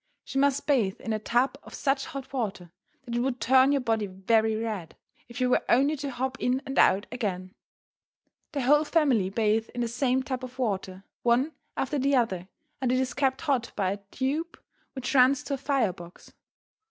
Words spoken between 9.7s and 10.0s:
in the